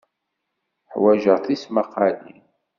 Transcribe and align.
Ḥwajeɣ 0.93 1.37
tismaqqalin. 1.41 2.43